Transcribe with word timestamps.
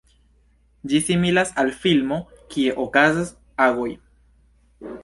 Ĝi 0.93 1.01
similas 1.09 1.51
al 1.65 1.69
filmo, 1.83 2.19
kie 2.55 2.75
okazas 2.87 3.35
agoj. 3.69 3.89